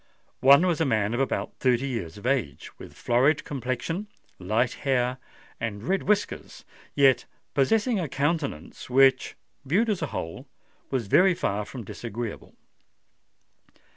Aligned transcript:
One 0.39 0.65
was 0.65 0.81
a 0.81 0.85
man 0.87 1.13
of 1.13 1.19
about 1.19 1.53
thirty 1.59 1.87
years 1.87 2.17
of 2.17 2.25
age, 2.25 2.71
with 2.79 2.95
florid 2.95 3.43
complexion, 3.43 4.07
light 4.39 4.73
hair, 4.81 5.19
and 5.59 5.83
red 5.83 6.01
whiskers,—yet 6.01 7.25
possessing 7.53 7.99
a 7.99 8.09
countenance 8.09 8.89
which, 8.89 9.35
viewed 9.63 9.91
as 9.91 10.01
a 10.01 10.07
whole, 10.07 10.47
was 10.89 11.05
very 11.05 11.35
far 11.35 11.65
from 11.65 11.83
disagreeable. 11.83 12.55